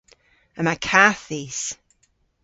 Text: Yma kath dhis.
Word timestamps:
Yma 0.59 0.75
kath 0.85 1.21
dhis. 1.29 1.61